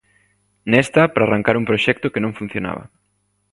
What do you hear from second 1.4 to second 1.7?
un